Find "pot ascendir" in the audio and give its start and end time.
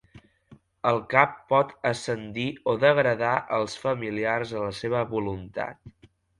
1.51-2.47